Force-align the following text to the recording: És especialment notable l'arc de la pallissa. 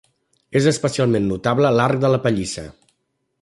És 0.59 0.69
especialment 0.71 1.27
notable 1.33 1.73
l'arc 1.81 2.01
de 2.07 2.11
la 2.15 2.21
pallissa. 2.25 2.65